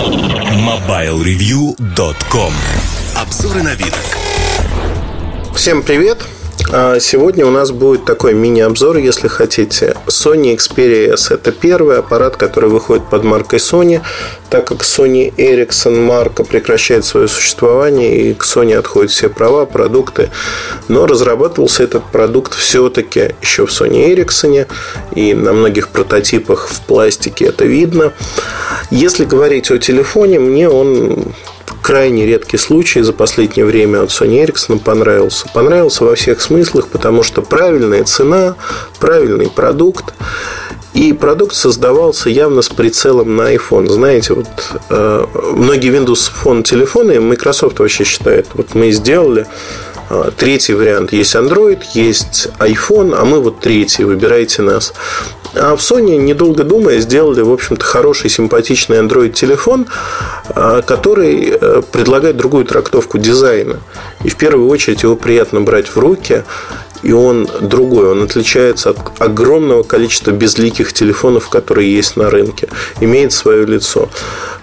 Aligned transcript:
MobileReview.com 0.00 2.52
Обзоры 3.16 3.62
на 3.62 3.74
вид. 3.74 3.94
Всем 5.54 5.82
привет! 5.82 6.26
А 6.72 7.00
сегодня 7.00 7.44
у 7.46 7.50
нас 7.50 7.72
будет 7.72 8.04
такой 8.04 8.32
мини-обзор, 8.34 8.98
если 8.98 9.26
хотите. 9.26 9.96
Sony 10.06 10.54
Xperia 10.54 11.14
S– 11.14 11.30
это 11.32 11.50
первый 11.50 11.98
аппарат, 11.98 12.36
который 12.36 12.70
выходит 12.70 13.08
под 13.08 13.24
маркой 13.24 13.58
Sony, 13.58 14.00
так 14.50 14.66
как 14.66 14.82
Sony 14.82 15.34
Ericsson 15.34 16.00
марка 16.00 16.44
прекращает 16.44 17.04
свое 17.04 17.26
существование, 17.26 18.16
и 18.16 18.34
к 18.34 18.44
Sony 18.44 18.74
отходят 18.74 19.10
все 19.10 19.28
права, 19.28 19.66
продукты. 19.66 20.30
Но 20.86 21.06
разрабатывался 21.06 21.82
этот 21.82 22.04
продукт 22.04 22.54
все-таки 22.54 23.34
еще 23.42 23.66
в 23.66 23.70
Sony 23.70 24.14
Ericsson, 24.14 24.68
и 25.14 25.34
на 25.34 25.52
многих 25.52 25.88
прототипах 25.88 26.68
в 26.68 26.80
пластике 26.82 27.46
это 27.46 27.64
видно. 27.64 28.12
Если 28.92 29.24
говорить 29.24 29.70
о 29.72 29.78
телефоне, 29.78 30.38
мне 30.38 30.68
он 30.68 31.32
крайне 31.90 32.24
редкий 32.24 32.56
случай 32.56 33.02
за 33.02 33.12
последнее 33.12 33.66
время 33.66 34.02
от 34.02 34.10
Sony 34.10 34.46
Ericsson 34.46 34.78
понравился. 34.78 35.48
Понравился 35.52 36.04
во 36.04 36.14
всех 36.14 36.40
смыслах, 36.40 36.86
потому 36.86 37.24
что 37.24 37.42
правильная 37.42 38.04
цена, 38.04 38.54
правильный 39.00 39.50
продукт. 39.50 40.14
И 40.94 41.12
продукт 41.12 41.56
создавался 41.56 42.30
явно 42.30 42.62
с 42.62 42.68
прицелом 42.68 43.34
на 43.34 43.52
iPhone. 43.52 43.88
Знаете, 43.88 44.34
вот 44.34 44.46
э, 44.88 45.26
многие 45.56 45.90
Windows 45.90 46.30
Phone 46.44 46.62
телефоны 46.62 47.20
Microsoft 47.20 47.80
вообще 47.80 48.04
считает, 48.04 48.46
вот 48.54 48.76
мы 48.76 48.92
сделали 48.92 49.48
э, 50.10 50.30
третий 50.36 50.74
вариант. 50.74 51.12
Есть 51.12 51.34
Android, 51.34 51.80
есть 51.94 52.50
iPhone, 52.60 53.16
а 53.18 53.24
мы 53.24 53.40
вот 53.40 53.58
третий, 53.58 54.04
выбирайте 54.04 54.62
нас. 54.62 54.94
А 55.54 55.74
в 55.74 55.80
Sony, 55.80 56.16
недолго 56.16 56.64
думая, 56.64 57.00
сделали, 57.00 57.42
в 57.42 57.52
общем-то, 57.52 57.84
хороший, 57.84 58.30
симпатичный 58.30 58.98
Android-телефон, 58.98 59.86
а, 60.48 60.82
который 60.82 61.56
э, 61.60 61.82
предлагает 61.90 62.36
другую 62.36 62.64
трактовку 62.64 63.18
дизайна. 63.18 63.80
И 64.22 64.28
в 64.28 64.36
первую 64.36 64.68
очередь 64.68 65.02
его 65.02 65.16
приятно 65.16 65.60
брать 65.60 65.88
в 65.88 65.98
руки, 65.98 66.44
и 67.02 67.12
он 67.12 67.48
другой. 67.60 68.10
Он 68.10 68.22
отличается 68.22 68.90
от 68.90 68.98
огромного 69.18 69.82
количества 69.82 70.30
безликих 70.30 70.92
телефонов, 70.92 71.48
которые 71.48 71.92
есть 71.92 72.16
на 72.16 72.30
рынке. 72.30 72.68
Имеет 73.00 73.32
свое 73.32 73.64
лицо. 73.66 74.08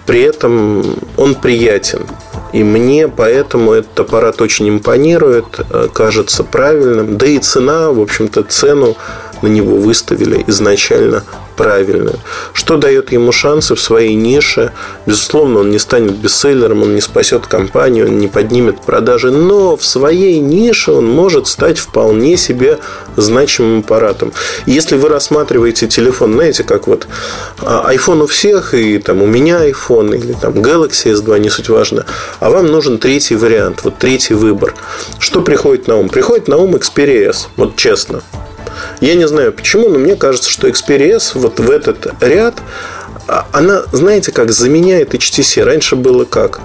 При 0.05 0.21
этом 0.21 0.95
он 1.17 1.35
приятен. 1.35 2.05
И 2.53 2.63
мне 2.63 3.09
поэтому 3.09 3.73
этот 3.73 3.99
аппарат 3.99 4.41
очень 4.41 4.69
импонирует, 4.69 5.45
э, 5.69 5.89
кажется 5.93 6.43
правильным. 6.43 7.17
Да 7.17 7.25
и 7.25 7.39
цена, 7.39 7.91
в 7.91 7.99
общем-то, 7.99 8.43
цену 8.43 8.95
на 9.41 9.47
него 9.47 9.75
выставили 9.75 10.43
изначально 10.47 11.23
правильную. 11.57 12.19
Что 12.53 12.77
дает 12.77 13.11
ему 13.11 13.31
шансы 13.31 13.75
в 13.75 13.81
своей 13.81 14.13
нише? 14.13 14.71
Безусловно, 15.05 15.59
он 15.59 15.71
не 15.71 15.79
станет 15.79 16.15
бестселлером, 16.15 16.83
он 16.83 16.95
не 16.95 17.01
спасет 17.01 17.47
компанию, 17.47 18.07
он 18.07 18.19
не 18.19 18.27
поднимет 18.27 18.81
продажи, 18.81 19.31
но 19.31 19.75
в 19.75 19.83
своей 19.83 20.39
нише 20.39 20.91
он 20.91 21.07
может 21.07 21.47
стать 21.47 21.79
вполне 21.79 22.37
себе 22.37 22.77
значимым 23.17 23.79
аппаратом. 23.79 24.31
Если 24.65 24.95
вы 24.95 25.09
рассматриваете 25.09 25.87
телефон, 25.87 26.33
знаете, 26.33 26.63
как 26.63 26.87
вот 26.87 27.07
а, 27.61 27.91
iPhone 27.93 28.23
у 28.23 28.27
всех, 28.27 28.73
и 28.73 28.99
там 28.99 29.21
у 29.21 29.25
меня 29.25 29.67
iPhone, 29.67 30.15
или 30.15 30.33
там 30.33 30.53
Galaxy 30.53 31.13
S2, 31.13 31.39
не 31.39 31.49
суть 31.49 31.69
важно, 31.69 32.05
а 32.39 32.49
вам 32.49 32.67
нужен 32.67 32.99
третий 32.99 33.35
вариант, 33.35 33.81
вот 33.83 33.97
третий 33.97 34.35
выбор. 34.35 34.75
Что 35.19 35.41
приходит 35.41 35.87
на 35.87 35.97
ум? 35.97 36.09
Приходит 36.09 36.47
на 36.47 36.57
ум 36.57 36.75
Xperia 36.75 37.29
S, 37.29 37.47
вот 37.57 37.75
честно. 37.75 38.21
Я 39.01 39.15
не 39.15 39.27
знаю 39.27 39.53
почему, 39.53 39.89
но 39.89 39.99
мне 39.99 40.15
кажется, 40.15 40.49
что 40.49 40.67
Xperia 40.67 41.15
S 41.15 41.35
вот 41.35 41.59
в 41.59 41.69
этот 41.69 42.13
ряд, 42.21 42.55
а, 43.27 43.47
она, 43.51 43.83
знаете, 43.91 44.31
как 44.31 44.51
заменяет 44.51 45.13
HTC. 45.13 45.63
Раньше 45.63 45.95
было 45.95 46.25
как? 46.25 46.59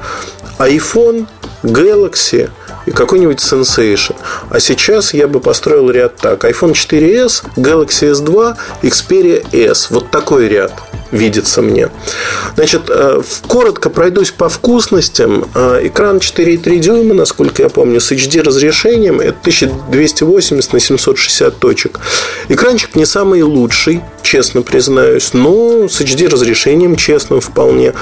iPhone, 0.58 1.26
Galaxy 1.62 2.50
и 2.86 2.90
какой-нибудь 2.90 3.38
Sensation. 3.38 4.16
А 4.50 4.60
сейчас 4.60 5.14
я 5.14 5.28
бы 5.28 5.40
построил 5.40 5.90
ряд 5.90 6.16
так. 6.16 6.44
iPhone 6.44 6.72
4s, 6.72 7.44
Galaxy 7.56 8.12
S2, 8.12 8.56
Xperia 8.82 9.44
S. 9.52 9.90
Вот 9.90 10.10
такой 10.10 10.48
ряд 10.48 10.72
видится 11.12 11.62
мне. 11.62 11.90
Значит, 12.56 12.82
э, 12.88 13.22
коротко 13.46 13.90
пройдусь 13.90 14.30
по 14.30 14.48
вкусностям. 14.48 15.46
Э, 15.54 15.80
экран 15.84 16.18
4,3 16.18 16.78
дюйма, 16.78 17.14
насколько 17.14 17.62
я 17.62 17.68
помню, 17.68 18.00
с 18.00 18.10
HD 18.10 18.42
разрешением. 18.42 19.20
Это 19.20 19.38
1280 19.40 20.72
на 20.72 20.80
760 20.80 21.58
точек. 21.58 22.00
Экранчик 22.48 22.96
не 22.96 23.06
самый 23.06 23.42
лучший, 23.42 24.02
честно 24.22 24.62
признаюсь, 24.62 25.34
но 25.34 25.88
с 25.88 26.00
HD 26.00 26.28
разрешением, 26.28 26.96
честно, 26.96 27.40
вполне. 27.40 27.92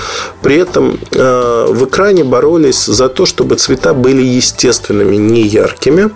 При 0.43 0.56
этом 0.56 0.99
э, 1.12 1.66
в 1.69 1.84
экране 1.87 2.25
боролись 2.25 2.84
за 2.87 3.09
то, 3.09 3.26
чтобы 3.26 3.56
цвета 3.56 3.93
были 3.93 4.22
естественными, 4.22 5.16
не 5.16 5.43
яркими. 5.43 6.10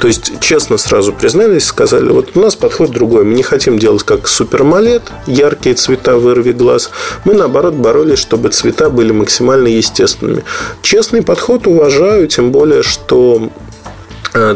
То 0.00 0.06
есть, 0.06 0.40
честно 0.40 0.78
сразу 0.78 1.12
признались, 1.12 1.64
сказали, 1.66 2.10
вот 2.10 2.30
у 2.36 2.40
нас 2.40 2.54
подход 2.54 2.90
другой. 2.90 3.24
Мы 3.24 3.34
не 3.34 3.42
хотим 3.42 3.78
делать 3.78 4.04
как 4.04 4.28
супермолет, 4.28 5.02
яркие 5.26 5.74
цвета 5.74 6.16
вырви 6.16 6.52
глаз. 6.52 6.90
Мы, 7.24 7.34
наоборот, 7.34 7.74
боролись, 7.74 8.18
чтобы 8.18 8.50
цвета 8.50 8.90
были 8.90 9.10
максимально 9.10 9.68
естественными. 9.68 10.44
Честный 10.82 11.22
подход 11.22 11.66
уважаю, 11.66 12.28
тем 12.28 12.52
более, 12.52 12.82
что 12.82 13.50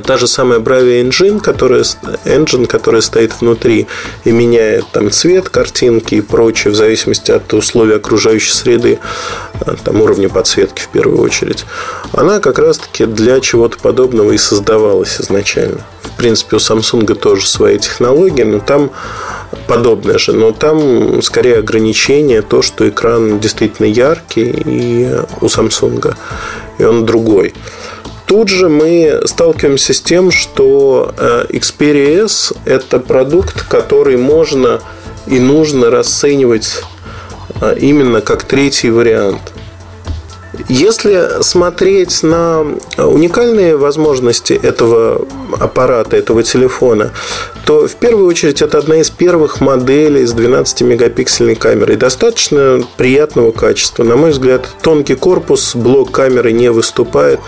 та 0.04 0.16
же 0.16 0.26
самая 0.26 0.60
Bravia 0.60 1.03
Engine, 1.03 1.41
которая, 1.41 1.82
engine, 2.25 2.66
которая 2.66 3.03
стоит 3.03 3.41
внутри 3.41 3.87
и 4.25 4.32
меняет 4.32 4.84
там 4.93 5.10
цвет 5.10 5.48
картинки 5.48 6.16
и 6.16 6.20
прочее 6.20 6.72
в 6.72 6.76
зависимости 6.76 7.31
от 7.31 7.53
условий 7.54 7.97
окружающей 7.97 8.53
среды, 8.53 8.98
э, 9.60 9.75
там 9.84 10.00
уровня 10.00 10.28
подсветки 10.28 10.82
в 10.82 10.88
первую 10.88 11.20
очередь, 11.20 11.65
она 12.12 12.41
как 12.41 12.59
раз-таки 12.59 13.06
для 13.06 13.41
чего-то 13.41 13.78
подобного 13.78 14.32
и 14.32 14.38
создавалась 14.38 15.20
изначально. 15.20 15.81
В 16.03 16.16
принципе, 16.16 16.56
у 16.56 16.59
Samsung 16.59 17.14
тоже 17.14 17.47
свои 17.47 17.78
технологии, 17.78 18.43
но 18.43 18.60
там 18.60 18.91
подобное 19.66 20.19
же, 20.19 20.32
но 20.32 20.53
там 20.53 21.22
скорее 21.22 21.59
ограничение 21.59 22.43
то, 22.43 22.62
что 22.62 22.88
экран 22.88 23.41
действительно 23.41 23.87
яркий 23.87 24.50
и 24.64 25.10
у 25.41 25.47
Samsung, 25.47 26.14
и 26.78 26.84
он 26.84 27.06
другой. 27.06 27.54
Тут 28.27 28.49
же 28.49 28.69
мы 28.69 29.22
сталкиваемся 29.27 29.93
с 29.93 30.00
тем, 30.00 30.31
что 30.31 31.12
э, 31.16 31.47
Xperia 31.50 32.25
S– 32.25 32.55
это 32.65 32.99
продукт, 32.99 33.62
который 33.69 34.16
можно 34.16 34.81
и 35.27 35.38
нужно 35.38 35.91
расценивать 35.91 36.82
э, 37.61 37.77
именно 37.78 38.21
как 38.21 38.44
третий 38.44 38.91
вариант. 38.91 39.53
Если 40.69 41.43
смотреть 41.43 42.22
на 42.22 42.65
уникальные 42.99 43.77
возможности 43.77 44.53
этого 44.53 45.27
аппарата, 45.59 46.17
этого 46.17 46.43
телефона, 46.43 47.13
то 47.65 47.87
в 47.87 47.95
первую 47.95 48.27
очередь 48.27 48.63
это 48.63 48.79
одна 48.79 48.97
из 48.97 49.11
первых 49.11 49.61
моделей 49.61 50.27
с 50.27 50.35
12-мегапиксельной 50.35 51.55
камерой. 51.55 51.97
Достаточно 51.97 52.83
приятного 52.97 53.53
качества. 53.53 54.05
На 54.05 54.17
мой 54.17 54.31
взгляд, 54.31 54.67
тонкий 54.83 55.15
корпус, 55.15 55.75
блок 55.75 56.11
камеры 56.11 56.53
не 56.53 56.71
выступает. 56.71 57.41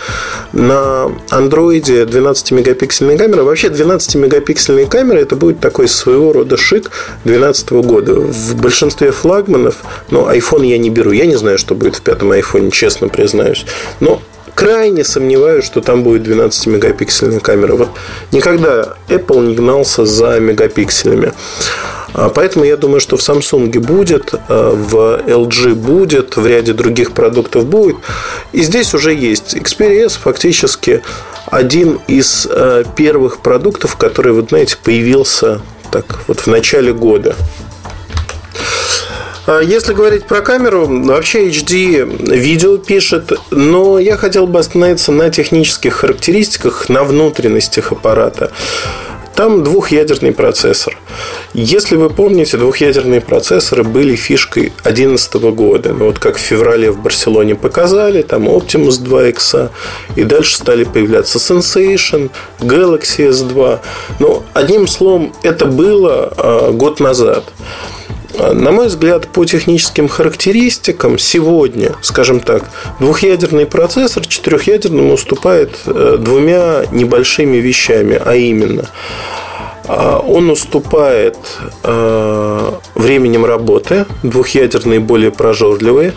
На 0.53 1.11
андроиде 1.29 2.03
12-мегапиксельная 2.03 3.17
камера. 3.17 3.43
Вообще 3.43 3.67
12-мегапиксельная 3.67 4.87
камера 4.87 5.17
это 5.17 5.35
будет 5.35 5.59
такой 5.59 5.87
своего 5.87 6.33
рода 6.33 6.57
шик 6.57 6.91
2012 7.23 7.71
года. 7.71 8.13
В 8.15 8.55
большинстве 8.55 9.11
флагманов, 9.11 9.83
но 10.09 10.31
iPhone 10.31 10.65
я 10.65 10.77
не 10.77 10.89
беру. 10.89 11.11
Я 11.11 11.25
не 11.25 11.35
знаю, 11.35 11.57
что 11.57 11.75
будет 11.75 11.95
в 11.95 12.01
пятом 12.01 12.31
iPhone, 12.31 12.71
честно 12.71 13.09
признаюсь. 13.09 13.65
Но 13.99 14.21
крайне 14.55 15.03
сомневаюсь, 15.03 15.65
что 15.65 15.81
там 15.81 16.03
будет 16.03 16.27
12-мегапиксельная 16.27 17.41
камера. 17.41 17.75
Вот 17.75 17.89
никогда 18.31 18.95
Apple 19.09 19.47
не 19.47 19.55
гнался 19.55 20.05
за 20.05 20.39
мегапикселями. 20.39 21.33
А, 22.13 22.29
поэтому 22.29 22.63
я 22.63 22.77
думаю, 22.77 23.01
что 23.01 23.17
в 23.17 23.19
Samsung 23.19 23.77
будет, 23.79 24.33
а, 24.47 24.71
в 24.71 25.21
LG 25.27 25.75
будет, 25.75 26.37
в 26.37 26.47
ряде 26.47 26.73
других 26.73 27.11
продуктов 27.11 27.65
будет. 27.65 27.97
И 28.53 28.63
здесь 28.63 28.93
уже 28.93 29.13
есть 29.13 29.55
Xperia 29.55 30.05
S 30.05 30.15
фактически 30.15 31.03
один 31.47 31.99
из 32.07 32.47
а, 32.49 32.85
первых 32.95 33.39
продуктов, 33.39 33.97
который, 33.97 34.31
вот 34.31 34.49
знаете, 34.49 34.77
появился 34.81 35.61
так 35.91 36.19
вот 36.27 36.39
в 36.39 36.47
начале 36.47 36.93
года. 36.93 37.35
А 39.47 39.59
если 39.61 39.93
говорить 39.93 40.25
про 40.25 40.41
камеру, 40.41 40.87
вообще 41.03 41.49
HD 41.49 42.35
видео 42.35 42.77
пишет, 42.77 43.31
но 43.51 43.99
я 43.99 44.17
хотел 44.17 44.47
бы 44.47 44.57
остановиться 44.57 45.11
на 45.11 45.29
технических 45.29 45.93
характеристиках, 45.93 46.89
на 46.89 47.03
внутренностях 47.03 47.91
аппарата. 47.91 48.51
Там 49.35 49.63
двухъядерный 49.63 50.31
процессор. 50.31 50.97
Если 51.53 51.95
вы 51.95 52.09
помните, 52.09 52.57
двухъядерные 52.57 53.21
процессоры 53.21 53.83
были 53.83 54.15
фишкой 54.15 54.71
2011 54.83 55.33
года. 55.53 55.93
Ну, 55.93 56.05
вот 56.05 56.19
как 56.19 56.37
в 56.37 56.39
феврале 56.39 56.89
в 56.89 56.99
Барселоне 56.99 57.53
показали, 57.53 58.23
там 58.23 58.47
Optimus 58.47 58.99
2 59.01 59.27
X, 59.27 59.55
и 60.15 60.23
дальше 60.23 60.55
стали 60.55 60.85
появляться 60.85 61.37
Sensation, 61.37 62.31
Galaxy 62.61 63.29
S2. 63.29 63.79
Но 64.19 64.43
одним 64.53 64.87
словом, 64.87 65.33
это 65.43 65.65
было 65.65 66.33
э, 66.35 66.71
год 66.71 66.99
назад. 66.99 67.43
На 68.37 68.71
мой 68.71 68.87
взгляд, 68.87 69.27
по 69.27 69.45
техническим 69.45 70.07
характеристикам 70.07 71.17
сегодня, 71.17 71.93
скажем 72.01 72.39
так, 72.39 72.65
двухъядерный 72.99 73.65
процессор 73.65 74.25
четырехъядерному 74.25 75.13
уступает 75.13 75.79
э, 75.85 76.17
двумя 76.19 76.83
небольшими 76.91 77.57
вещами, 77.57 78.19
а 78.23 78.35
именно– 78.35 78.89
а, 79.87 80.19
он 80.19 80.49
уступает 80.49 81.37
э, 81.83 82.71
временем 82.95 83.45
работы, 83.45 84.05
двухъядерные 84.23 84.99
более 84.99 85.31
прожорливые. 85.31 86.13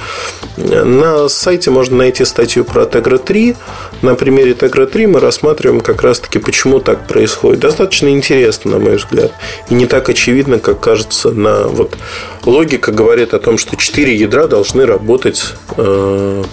На 0.56 1.28
сайте 1.28 1.70
можно 1.70 1.98
найти 1.98 2.24
статью 2.24 2.64
про 2.64 2.84
Tegra 2.84 3.18
3. 3.18 3.56
На 4.02 4.14
примере 4.14 4.52
Tegra 4.52 4.86
3 4.86 5.06
мы 5.06 5.20
рассматриваем 5.20 5.80
как 5.80 6.02
раз-таки, 6.02 6.38
почему 6.38 6.78
так 6.78 7.06
происходит. 7.06 7.60
Достаточно 7.60 8.08
интересно, 8.08 8.72
на 8.72 8.78
мой 8.78 8.96
взгляд. 8.96 9.32
И 9.70 9.74
не 9.74 9.86
так 9.86 10.08
очевидно, 10.08 10.58
как 10.58 10.80
кажется 10.80 11.32
на... 11.32 11.66
Вот, 11.66 11.96
логика 12.44 12.92
говорит 12.92 13.34
о 13.34 13.40
том, 13.40 13.58
что 13.58 13.76
4 13.76 14.14
ядра 14.14 14.46
должны 14.46 14.86
работать 14.86 15.54
э, 15.76 16.44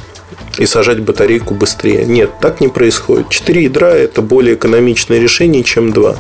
и 0.57 0.65
сажать 0.65 0.99
батарейку 0.99 1.53
быстрее. 1.53 2.05
Нет, 2.05 2.31
так 2.41 2.61
не 2.61 2.67
происходит. 2.67 3.29
Четыре 3.29 3.63
ядра– 3.63 3.89
это 3.89 4.21
более 4.21 4.55
экономичное 4.55 5.19
решение, 5.19 5.63
чем 5.63 5.91
два. 5.91 6.15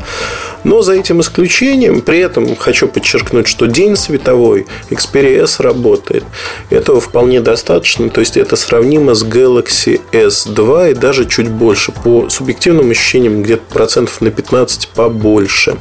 Но 0.65 0.81
за 0.81 0.93
этим 0.93 1.21
исключением, 1.21 2.01
при 2.01 2.19
этом 2.19 2.55
хочу 2.55 2.87
подчеркнуть, 2.87 3.47
что 3.47 3.67
день 3.67 3.95
световой 3.95 4.65
Xperia 4.89 5.43
S 5.43 5.59
работает. 5.59 6.23
Этого 6.71 6.99
вполне 6.99 7.39
достаточно. 7.39 8.09
То 8.09 8.19
есть, 8.19 8.35
это 8.35 8.55
сравнимо 8.55 9.13
с 9.13 9.23
Galaxy 9.23 10.01
S2 10.11 10.91
и 10.91 10.93
даже 10.95 11.25
чуть 11.25 11.49
больше. 11.49 11.91
По 11.91 12.29
субъективным 12.29 12.89
ощущениям, 12.89 13.43
где-то 13.43 13.61
процентов 13.71 14.19
на 14.21 14.31
15 14.31 14.89
побольше. 14.89 15.77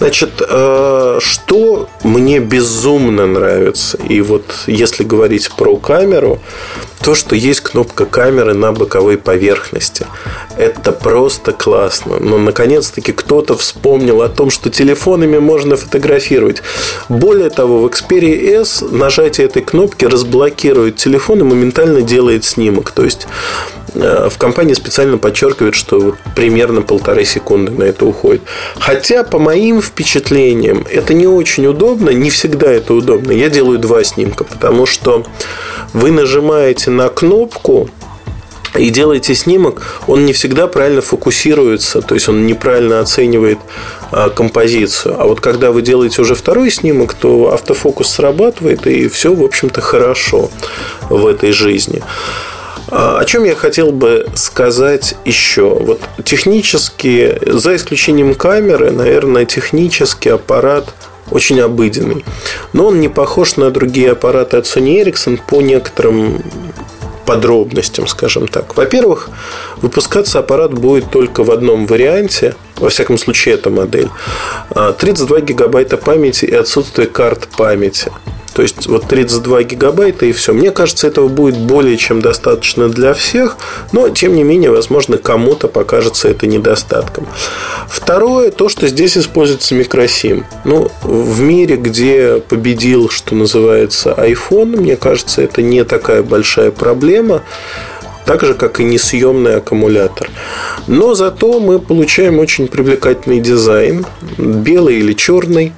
Значит, 0.00 0.40
э, 0.40 1.18
что 1.20 1.88
мне 2.02 2.38
безумно 2.38 3.26
нравится, 3.26 3.98
и 3.98 4.22
вот 4.22 4.44
если 4.66 5.04
говорить 5.04 5.50
про 5.54 5.76
камеру, 5.76 6.40
то, 7.02 7.14
что 7.14 7.36
есть 7.36 7.60
кнопка 7.60 8.06
камеры 8.06 8.54
на 8.54 8.72
боковой 8.72 9.18
поверхности. 9.18 10.06
Это 10.56 10.92
просто 10.92 11.52
классно. 11.52 12.18
Но, 12.18 12.38
наконец-таки, 12.38 13.12
кто-то 13.12 13.56
вспомнил 13.56 14.22
о 14.22 14.28
том, 14.28 14.50
что 14.50 14.70
телефонами 14.70 15.38
можно 15.38 15.76
фотографировать. 15.76 16.62
Более 17.08 17.50
того, 17.50 17.80
в 17.80 17.86
Xperia 17.86 18.60
S 18.62 18.82
нажатие 18.90 19.46
этой 19.46 19.62
кнопки 19.62 20.04
разблокирует 20.04 20.96
телефон 20.96 21.40
и 21.40 21.44
моментально 21.44 22.02
делает 22.02 22.44
снимок. 22.44 22.90
То 22.90 23.04
есть, 23.04 23.26
в 23.94 24.38
компании 24.38 24.74
специально 24.74 25.18
подчеркивают, 25.18 25.74
что 25.74 26.16
примерно 26.34 26.82
полторы 26.82 27.24
секунды 27.24 27.72
на 27.72 27.84
это 27.84 28.06
уходит. 28.06 28.42
Хотя, 28.78 29.24
по 29.24 29.38
моим 29.38 29.80
впечатлениям, 29.82 30.86
это 30.90 31.14
не 31.14 31.26
очень 31.26 31.66
удобно. 31.66 32.10
Не 32.10 32.30
всегда 32.30 32.70
это 32.70 32.94
удобно. 32.94 33.32
Я 33.32 33.48
делаю 33.50 33.78
два 33.78 34.04
снимка, 34.04 34.44
потому 34.44 34.86
что 34.86 35.24
вы 35.92 36.10
нажимаете 36.10 36.40
нажимаете 36.40 36.90
на 36.90 37.08
кнопку 37.08 37.88
и 38.78 38.90
делаете 38.90 39.34
снимок, 39.34 39.82
он 40.06 40.24
не 40.24 40.32
всегда 40.32 40.68
правильно 40.68 41.00
фокусируется, 41.00 42.02
то 42.02 42.14
есть 42.14 42.28
он 42.28 42.46
неправильно 42.46 43.00
оценивает 43.00 43.58
а, 44.12 44.30
композицию. 44.30 45.20
А 45.20 45.26
вот 45.26 45.40
когда 45.40 45.70
вы 45.72 45.82
делаете 45.82 46.22
уже 46.22 46.34
второй 46.34 46.70
снимок, 46.70 47.14
то 47.14 47.52
автофокус 47.52 48.08
срабатывает, 48.08 48.86
и 48.86 49.08
все, 49.08 49.34
в 49.34 49.42
общем-то, 49.42 49.80
хорошо 49.80 50.50
в 51.08 51.26
этой 51.26 51.52
жизни. 51.52 52.02
А, 52.90 53.18
о 53.18 53.24
чем 53.24 53.44
я 53.44 53.54
хотел 53.54 53.92
бы 53.92 54.26
сказать 54.34 55.14
еще? 55.24 55.68
Вот 55.74 56.00
технически, 56.24 57.38
за 57.46 57.76
исключением 57.76 58.34
камеры, 58.34 58.90
наверное, 58.90 59.44
технически 59.44 60.28
аппарат 60.28 60.92
очень 61.30 61.60
обыденный. 61.60 62.24
Но 62.72 62.88
он 62.88 63.00
не 63.00 63.08
похож 63.08 63.56
на 63.56 63.70
другие 63.70 64.12
аппараты 64.12 64.56
от 64.56 64.64
Sony 64.64 65.02
Ericsson 65.04 65.40
по 65.46 65.60
некоторым 65.60 66.42
подробностям, 67.26 68.08
скажем 68.08 68.48
так. 68.48 68.76
Во-первых, 68.76 69.30
выпускаться 69.76 70.40
аппарат 70.40 70.72
будет 70.74 71.10
только 71.10 71.44
в 71.44 71.52
одном 71.52 71.86
варианте, 71.86 72.56
во 72.76 72.88
всяком 72.88 73.18
случае, 73.18 73.54
эта 73.54 73.70
модель. 73.70 74.08
32 74.98 75.36
а, 75.36 75.40
гигабайта 75.40 75.96
памяти 75.96 76.46
и 76.46 76.54
отсутствие 76.54 77.06
карт 77.06 77.46
памяти. 77.56 78.10
То 78.54 78.62
есть 78.62 78.86
вот 78.86 79.06
32 79.06 79.62
гигабайта 79.64 80.26
и 80.26 80.32
все. 80.32 80.52
Мне 80.52 80.70
кажется, 80.70 81.06
этого 81.06 81.28
будет 81.28 81.58
более 81.58 81.96
чем 81.96 82.20
достаточно 82.20 82.88
для 82.88 83.14
всех, 83.14 83.56
но 83.92 84.08
тем 84.08 84.34
не 84.34 84.42
менее, 84.42 84.70
возможно, 84.70 85.18
кому-то 85.18 85.68
покажется 85.68 86.28
это 86.28 86.46
недостатком. 86.46 87.26
Второе, 87.88 88.50
то, 88.50 88.68
что 88.68 88.86
здесь 88.88 89.16
используется 89.16 89.74
микросим. 89.74 90.46
Ну, 90.64 90.90
в 91.02 91.40
мире, 91.40 91.76
где 91.76 92.42
победил, 92.48 93.08
что 93.08 93.34
называется, 93.34 94.14
iPhone, 94.16 94.76
мне 94.76 94.96
кажется, 94.96 95.42
это 95.42 95.62
не 95.62 95.84
такая 95.84 96.22
большая 96.22 96.70
проблема 96.70 97.42
так 98.30 98.44
же, 98.44 98.54
как 98.54 98.78
и 98.78 98.84
несъемный 98.84 99.56
аккумулятор. 99.56 100.30
Но 100.86 101.14
зато 101.14 101.58
мы 101.58 101.80
получаем 101.80 102.38
очень 102.38 102.68
привлекательный 102.68 103.40
дизайн, 103.40 104.06
белый 104.38 104.98
или 104.98 105.14
черный. 105.14 105.72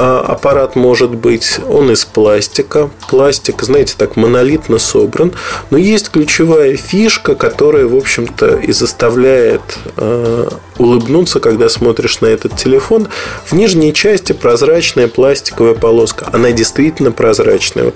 А, 0.00 0.20
аппарат 0.20 0.76
может 0.76 1.10
быть, 1.10 1.58
он 1.68 1.90
из 1.90 2.04
пластика. 2.04 2.88
Пластик, 3.10 3.64
знаете, 3.64 3.94
так 3.98 4.14
монолитно 4.14 4.78
собран. 4.78 5.32
Но 5.70 5.76
есть 5.76 6.10
ключевая 6.10 6.76
фишка, 6.76 7.34
которая, 7.34 7.86
в 7.86 7.96
общем-то, 7.96 8.58
и 8.58 8.70
заставляет 8.70 9.60
э, 9.96 10.48
улыбнуться, 10.78 11.40
когда 11.40 11.68
смотришь 11.68 12.20
на 12.20 12.26
этот 12.26 12.56
телефон. 12.56 13.08
В 13.44 13.54
нижней 13.54 13.92
части 13.92 14.32
прозрачная 14.32 15.08
пластиковая 15.08 15.74
полоска. 15.74 16.28
Она 16.32 16.52
действительно 16.52 17.10
прозрачная. 17.10 17.92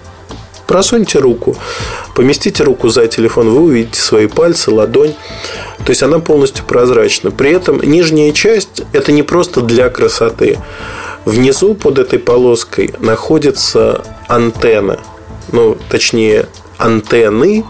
Просуньте 0.66 1.20
руку, 1.20 1.54
поместите 2.16 2.64
руку 2.64 2.88
за 2.88 3.06
телефон, 3.06 3.50
вы 3.50 3.60
увидите 3.60 4.00
свои 4.00 4.26
пальцы, 4.26 4.72
ладонь. 4.72 5.14
То 5.84 5.90
есть 5.90 6.02
она 6.02 6.18
полностью 6.18 6.64
прозрачна. 6.64 7.30
При 7.30 7.52
этом 7.52 7.80
нижняя 7.80 8.32
часть 8.32 8.82
это 8.92 9.12
не 9.12 9.22
просто 9.22 9.60
для 9.60 9.88
красоты. 9.88 10.58
Внизу 11.24 11.74
под 11.74 11.98
этой 11.98 12.18
полоской 12.18 12.94
находится 12.98 14.02
антенна. 14.28 14.98
Ну, 15.52 15.76
точнее, 15.88 16.46
антенны, 16.78 17.64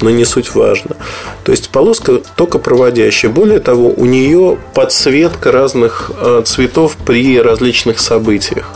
но 0.00 0.10
не 0.10 0.24
суть 0.24 0.54
важно. 0.54 0.96
То 1.44 1.52
есть 1.52 1.70
полоска 1.70 2.20
только 2.36 2.58
проводящая. 2.58 3.30
Более 3.30 3.60
того, 3.60 3.92
у 3.96 4.04
нее 4.04 4.58
подсветка 4.74 5.52
разных 5.52 6.10
э, 6.18 6.42
цветов 6.44 6.96
при 7.04 7.40
различных 7.40 7.98
событиях. 8.00 8.68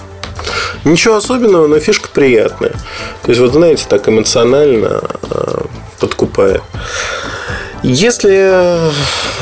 Ничего 0.84 1.16
особенного, 1.16 1.66
но 1.66 1.78
фишка 1.78 2.08
приятная. 2.12 2.72
То 3.22 3.28
есть, 3.28 3.40
вот 3.40 3.52
знаете, 3.52 3.86
так 3.88 4.08
эмоционально 4.08 5.02
э, 5.30 5.64
подкупает. 5.98 6.62
Если 7.82 8.90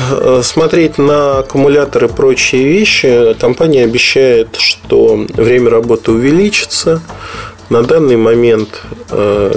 э, 0.09 0.41
смотреть 0.43 0.97
на 0.97 1.39
аккумуляторы 1.39 2.07
и 2.07 2.09
прочие 2.09 2.63
вещи, 2.63 3.33
компания 3.39 3.83
обещает, 3.83 4.55
что 4.57 5.25
время 5.33 5.69
работы 5.69 6.11
увеличится, 6.11 7.01
на 7.69 7.81
данный 7.81 8.17
момент 8.17 8.81
э, 9.09 9.51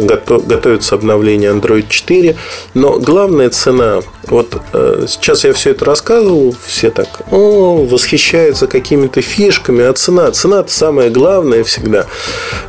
готовится 0.46 0.94
обновление 0.94 1.50
Android 1.50 1.86
4, 1.88 2.36
но 2.74 2.98
главная 2.98 3.50
цена, 3.50 4.00
вот 4.26 4.56
э, 4.72 5.04
сейчас 5.06 5.44
я 5.44 5.52
все 5.52 5.70
это 5.70 5.84
рассказывал, 5.84 6.54
все 6.64 6.90
так 6.90 7.08
о, 7.30 7.84
восхищаются 7.84 8.66
какими-то 8.66 9.20
фишками, 9.20 9.84
а 9.84 9.92
цена, 9.92 10.30
цена 10.32 10.60
это 10.60 10.70
самое 10.70 11.10
главное 11.10 11.64
всегда. 11.64 12.06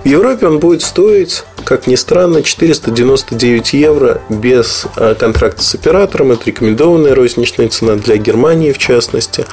В 0.03 0.07
Европе 0.07 0.47
он 0.47 0.59
будет 0.59 0.81
стоить, 0.81 1.43
как 1.63 1.87
ни 1.87 1.95
странно, 1.95 2.43
499 2.43 3.73
евро 3.73 4.21
без 4.29 4.85
э, 4.95 5.15
контракта 5.15 5.63
с 5.63 5.75
оператором, 5.75 6.31
это 6.31 6.45
рекомендованная 6.45 7.15
розничная 7.15 7.69
цена 7.69 7.95
для 7.95 8.17
Германии 8.17 8.71
в 8.71 8.77
частности. 8.77 9.45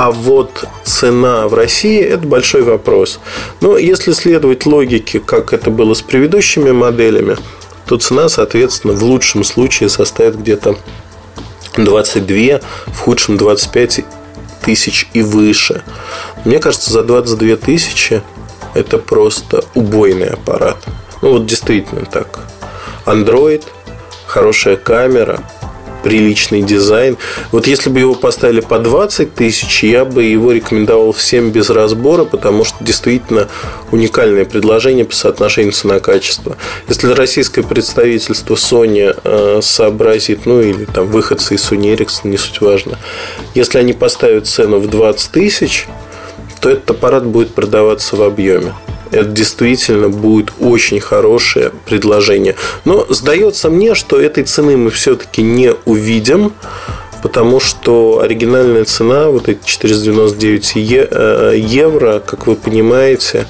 А 0.00 0.12
вот 0.12 0.64
цена 0.84 1.48
в 1.48 1.54
России– 1.54 2.00
это 2.00 2.24
большой 2.24 2.62
вопрос. 2.62 3.18
Но 3.60 3.76
если 3.76 4.12
следовать 4.12 4.64
логике, 4.64 5.18
как 5.18 5.52
это 5.52 5.72
было 5.72 5.92
с 5.92 6.02
предыдущими 6.02 6.70
моделями, 6.70 7.36
то 7.84 7.96
цена, 7.96 8.28
соответственно, 8.28 8.92
в 8.92 9.02
лучшем 9.02 9.42
случае 9.42 9.88
составит 9.88 10.38
где-то 10.38 10.76
22, 11.76 12.60
в 12.86 12.98
худшем 13.00 13.38
25 13.38 14.04
тысяч 14.62 15.08
и 15.14 15.22
выше. 15.22 15.82
Мне 16.44 16.60
кажется, 16.60 16.92
за 16.92 17.02
22 17.02 17.56
тысячи 17.56 18.22
это 18.74 18.98
просто 18.98 19.64
убойный 19.74 20.28
аппарат. 20.28 20.76
Ну 21.22 21.32
вот 21.32 21.46
действительно 21.46 22.06
так. 22.06 22.38
Android, 23.04 23.64
хорошая 24.28 24.76
камера– 24.76 25.42
приличный 26.02 26.62
дизайн. 26.62 27.16
Вот 27.52 27.66
если 27.66 27.90
бы 27.90 28.00
его 28.00 28.14
поставили 28.14 28.60
по 28.60 28.78
20 28.78 29.34
тысяч, 29.34 29.82
я 29.82 30.04
бы 30.04 30.24
его 30.24 30.52
рекомендовал 30.52 31.12
всем 31.12 31.50
без 31.50 31.70
разбора, 31.70 32.24
потому 32.24 32.64
что 32.64 32.82
действительно 32.82 33.48
уникальное 33.90 34.44
предложение 34.44 35.04
по 35.04 35.14
соотношению 35.14 35.72
цена-качество. 35.72 36.56
Если 36.88 37.08
российское 37.12 37.62
представительство 37.62 38.54
Sony 38.54 39.18
э, 39.22 39.60
сообразит, 39.62 40.46
ну 40.46 40.60
или 40.60 40.84
там 40.84 41.06
выходцы 41.06 41.54
из 41.54 41.70
Sony 41.70 41.96
Ericsson, 41.96 42.28
не 42.28 42.36
суть 42.36 42.60
важно, 42.60 42.98
если 43.54 43.78
они 43.78 43.92
поставят 43.92 44.46
цену 44.46 44.78
в 44.78 44.88
20 44.88 45.30
тысяч, 45.30 45.86
то 46.60 46.70
этот 46.70 46.90
аппарат 46.90 47.24
будет 47.24 47.54
продаваться 47.54 48.16
в 48.16 48.22
объеме. 48.22 48.74
Это 49.10 49.26
действительно 49.26 50.08
будет 50.08 50.52
очень 50.60 51.00
хорошее 51.00 51.72
предложение. 51.86 52.54
Но 52.84 53.06
сдается 53.08 53.70
мне, 53.70 53.94
что 53.94 54.20
этой 54.20 54.44
цены 54.44 54.76
мы 54.76 54.90
все-таки 54.90 55.42
не 55.42 55.74
увидим, 55.84 56.52
потому 57.22 57.60
что 57.60 58.20
оригинальная 58.20 58.84
цена, 58.84 59.28
вот 59.28 59.48
эти 59.48 59.60
499 59.64 60.72
э, 61.10 61.54
евро, 61.56 62.22
как 62.24 62.46
вы 62.46 62.56
понимаете, 62.56 63.46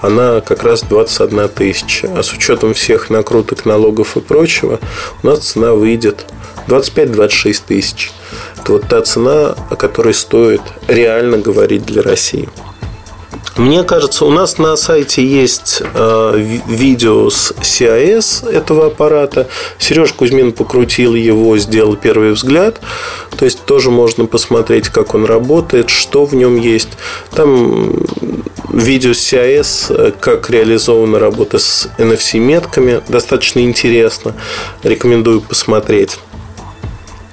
она 0.00 0.40
как 0.40 0.64
раз 0.64 0.82
21 0.82 1.48
тысяча. 1.48 2.10
А 2.16 2.22
с 2.22 2.32
учетом 2.32 2.74
всех 2.74 3.08
накруток, 3.08 3.64
налогов 3.64 4.16
и 4.16 4.20
прочего, 4.20 4.80
у 5.22 5.26
нас 5.26 5.38
цена 5.40 5.72
выйдет 5.72 6.26
25-26 6.66 7.62
тысяч. 7.66 8.12
Это 8.60 8.72
вот 8.72 8.88
та 8.88 9.00
цена, 9.02 9.54
о 9.70 9.76
которой 9.76 10.14
стоит 10.14 10.62
реально 10.88 11.38
говорить 11.38 11.84
для 11.84 12.02
России. 12.02 12.48
Мне 13.56 13.84
кажется, 13.84 14.24
у 14.24 14.30
нас 14.30 14.56
на 14.58 14.76
сайте 14.76 15.26
есть 15.26 15.82
э, 15.94 16.58
видео 16.68 17.28
с 17.28 17.52
CIS 17.52 18.48
этого 18.48 18.86
аппарата. 18.86 19.48
Сереж 19.78 20.12
Кузьмин 20.14 20.52
покрутил 20.52 21.14
его, 21.14 21.58
сделал 21.58 21.96
первый 21.96 22.32
взгляд. 22.32 22.80
То 23.36 23.44
есть 23.44 23.64
тоже 23.64 23.90
можно 23.90 24.24
посмотреть, 24.24 24.88
как 24.88 25.14
он 25.14 25.26
работает, 25.26 25.90
что 25.90 26.24
в 26.24 26.34
нем 26.34 26.56
есть. 26.56 26.90
Там 27.34 28.04
видео 28.72 29.12
с 29.12 29.18
CIS, 29.18 30.14
как 30.18 30.48
реализована 30.48 31.18
работа 31.18 31.58
с 31.58 31.88
NFC-метками. 31.98 33.02
Достаточно 33.08 33.60
интересно. 33.60 34.34
Рекомендую 34.82 35.42
посмотреть. 35.42 36.18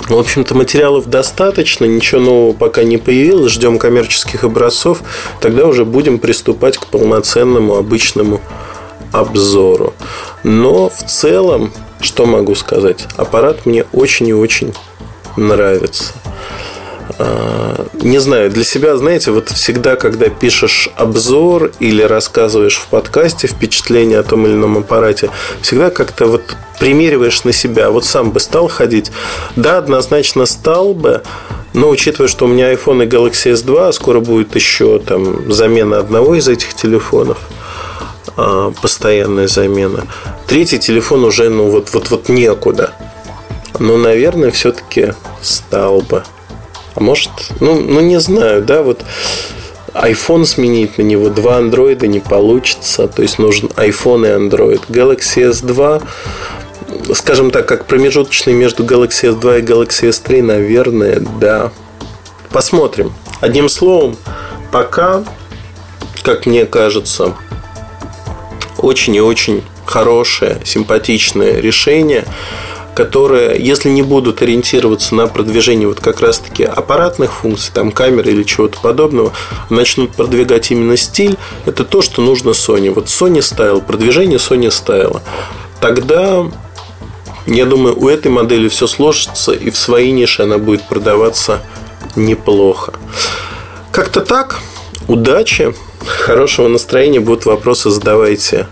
В 0.09 0.17
общем-то, 0.17 0.55
материалов 0.55 1.05
достаточно, 1.05 1.85
ничего 1.85 2.19
нового 2.19 2.53
пока 2.53 2.83
не 2.83 2.97
появилось, 2.97 3.51
ждем 3.51 3.77
коммерческих 3.77 4.43
образцов, 4.43 5.03
тогда 5.39 5.67
уже 5.67 5.85
будем 5.85 6.17
приступать 6.17 6.79
к 6.79 6.87
полноценному 6.87 7.75
обычному 7.75 8.41
обзору. 9.11 9.93
Но 10.43 10.89
в 10.89 11.03
целом, 11.05 11.71
что 12.01 12.25
могу 12.25 12.55
сказать, 12.55 13.05
аппарат 13.17 13.67
мне 13.67 13.85
очень 13.93 14.27
и 14.29 14.33
очень 14.33 14.73
нравится. 15.37 16.13
Не 18.01 18.19
знаю, 18.19 18.49
для 18.49 18.63
себя, 18.63 18.95
знаете, 18.97 19.31
вот 19.31 19.49
всегда, 19.49 19.95
когда 19.95 20.29
пишешь 20.29 20.89
обзор 20.95 21.71
или 21.79 22.01
рассказываешь 22.01 22.77
в 22.77 22.87
подкасте 22.87 23.47
впечатление 23.47 24.19
о 24.19 24.23
том 24.23 24.45
или 24.45 24.53
ином 24.53 24.77
аппарате, 24.77 25.29
всегда 25.61 25.89
как-то 25.89 26.27
вот 26.27 26.55
примериваешь 26.79 27.43
на 27.43 27.51
себя. 27.51 27.89
Вот 27.89 28.05
сам 28.05 28.31
бы 28.31 28.39
стал 28.39 28.67
ходить. 28.67 29.11
Да, 29.55 29.77
однозначно 29.79 30.45
стал 30.45 30.93
бы, 30.93 31.23
но 31.73 31.89
учитывая, 31.89 32.29
что 32.29 32.45
у 32.45 32.47
меня 32.47 32.73
iPhone 32.73 33.03
и 33.03 33.07
Galaxy 33.07 33.53
S2, 33.53 33.89
а 33.89 33.91
скоро 33.91 34.19
будет 34.19 34.55
еще 34.55 34.99
там 34.99 35.51
замена 35.51 35.99
одного 35.99 36.35
из 36.35 36.47
этих 36.47 36.73
телефонов, 36.73 37.37
а, 38.37 38.71
постоянная 38.81 39.47
замена. 39.47 40.05
Третий 40.47 40.79
телефон 40.79 41.25
уже, 41.25 41.49
ну 41.49 41.69
вот, 41.69 41.93
вот, 41.93 42.09
вот 42.09 42.29
некуда. 42.29 42.93
Но, 43.77 43.97
наверное, 43.97 44.51
все-таки 44.51 45.13
стал 45.41 46.01
бы. 46.01 46.23
А 46.95 47.01
может, 47.01 47.31
ну, 47.59 47.79
ну 47.79 47.99
не 48.01 48.19
знаю, 48.19 48.63
да, 48.63 48.81
вот 48.83 49.03
iPhone 49.93 50.45
сменить 50.45 50.97
на 50.97 51.03
него, 51.03 51.29
два 51.29 51.57
андроида 51.57 52.07
не 52.07 52.19
получится, 52.19 53.07
то 53.07 53.21
есть 53.21 53.39
нужен 53.39 53.69
iPhone 53.75 54.25
и 54.25 54.49
Android. 54.49 54.81
Galaxy 54.89 55.49
S2, 55.51 56.03
скажем 57.13 57.51
так, 57.51 57.67
как 57.67 57.85
промежуточный 57.85 58.53
между 58.53 58.83
Galaxy 58.83 59.33
S2 59.33 59.59
и 59.59 59.61
Galaxy 59.61 60.09
S3, 60.09 60.41
наверное, 60.41 61.19
да. 61.39 61.71
Посмотрим. 62.51 63.13
Одним 63.41 63.69
словом, 63.69 64.17
пока, 64.71 65.23
как 66.23 66.45
мне 66.45 66.65
кажется, 66.65 67.35
очень 68.77 69.15
и 69.15 69.21
очень 69.21 69.63
хорошее, 69.85 70.61
симпатичное 70.65 71.59
решение– 71.59 72.25
которые, 72.99 73.55
если 73.57 73.87
не 73.87 74.01
будут 74.01 74.41
ориентироваться 74.41 75.15
на 75.15 75.27
продвижение 75.27 75.87
вот 75.87 76.01
как 76.01 76.19
раз-таки 76.19 76.65
аппаратных 76.65 77.31
функций, 77.31 77.71
там 77.73 77.93
камеры 77.93 78.31
или 78.31 78.43
чего-то 78.43 78.77
подобного, 78.81 79.31
начнут 79.69 80.11
продвигать 80.11 80.69
именно 80.71 80.97
стиль, 80.97 81.37
это 81.65 81.85
то, 81.85 82.01
что 82.01 82.21
нужно 82.21 82.49
Sony. 82.49 82.91
Вот 82.91 83.05
Sony 83.05 83.37
Style, 83.37 83.81
продвижение 83.81 84.37
Sony 84.37 84.67
Style. 84.67 85.21
Тогда, 85.79 86.51
я 87.45 87.65
думаю, 87.65 87.97
у 87.97 88.09
этой 88.09 88.29
модели 88.29 88.67
все 88.67 88.85
сложится, 88.85 89.53
и 89.53 89.69
в 89.69 89.77
своей 89.77 90.11
нише 90.11 90.43
она 90.43 90.57
будет 90.57 90.83
продаваться 90.83 91.61
неплохо. 92.17 92.91
Как-то 93.93 94.19
так. 94.19 94.59
Удачи, 95.07 95.73
хорошего 96.05 96.67
настроения. 96.67 97.21
Будут 97.21 97.45
вопросы, 97.45 97.91
задавайте 97.91 98.67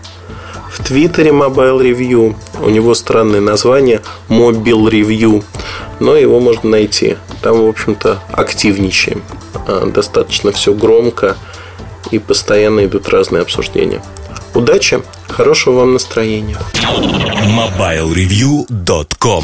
в 0.78 0.84
Твиттере 0.84 1.32
Mobile 1.32 1.82
Review. 1.82 2.36
У 2.62 2.70
него 2.70 2.94
странное 2.94 3.42
название 3.42 4.02
Mobile 4.30 4.90
Review. 4.90 5.44
Но 6.00 6.16
его 6.16 6.40
можно 6.40 6.70
найти. 6.70 7.18
Там, 7.42 7.64
в 7.64 7.68
общем-то, 7.68 8.20
активничаем. 8.32 9.24
А, 9.68 9.86
достаточно 9.88 10.52
все 10.52 10.74
громко 10.74 11.36
и 12.12 12.20
постоянно 12.20 12.86
идут 12.86 13.10
разные 13.10 13.42
обсуждения. 13.42 14.04
Удачи, 14.54 15.02
хорошего 15.28 15.80
вам 15.80 15.94
настроения. 15.94 16.58
MobileReview.com 17.46 19.44